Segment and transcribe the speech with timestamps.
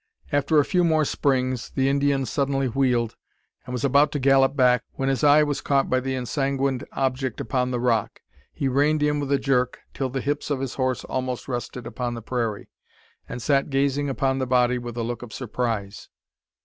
[0.31, 3.15] After a few more springs, the Indian suddenly wheeled,
[3.67, 7.39] and was about to gallop back, when his eye was caught by the ensanguined object
[7.39, 8.19] upon the rock.
[8.51, 12.15] He reined in with a jerk, until the hips of his horse almost rested upon
[12.15, 12.71] the prairie,
[13.29, 16.09] and sat gazing upon the body with a look of surprise.